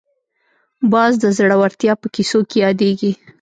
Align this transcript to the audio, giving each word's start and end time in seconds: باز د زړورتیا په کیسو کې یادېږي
باز 0.91 1.13
د 1.23 1.25
زړورتیا 1.37 1.93
په 2.01 2.07
کیسو 2.15 2.39
کې 2.49 2.57
یادېږي 2.65 3.11